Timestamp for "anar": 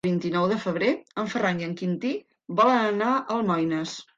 2.87-3.13